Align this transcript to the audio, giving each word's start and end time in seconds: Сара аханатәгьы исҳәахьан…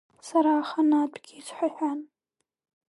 Сара 0.27 0.51
аханатәгьы 0.57 1.33
исҳәахьан… 1.39 1.99